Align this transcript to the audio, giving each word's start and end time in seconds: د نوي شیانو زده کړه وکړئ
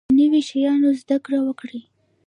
د 0.07 0.11
نوي 0.19 0.41
شیانو 0.49 0.89
زده 1.01 1.17
کړه 1.25 1.39
وکړئ 1.43 1.81